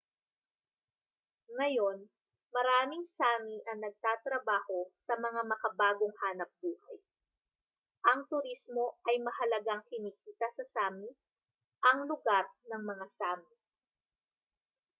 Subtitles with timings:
[1.57, 1.97] ngayon
[2.55, 6.97] maraming sámi ang natatrabaho sa mga makabagong hanapbuhay
[8.09, 11.09] ang turismo ay mahalagang kinikita sa sámi
[11.89, 13.53] ang lugar ng mga sámi